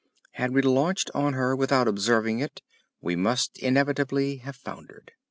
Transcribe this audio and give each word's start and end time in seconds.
Had 0.31 0.51
we 0.51 0.63
launched 0.63 1.11
out 1.13 1.27
in 1.27 1.33
her 1.35 1.55
without 1.55 1.87
observing 1.87 2.39
it 2.39 2.63
we 3.01 3.15
must 3.15 3.59
inevitably 3.59 4.37
have 4.37 4.55
foundered. 4.55 5.11